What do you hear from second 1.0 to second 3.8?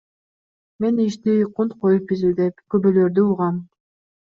ишти кунт коюп изилдеп, күбөлөрдү угам.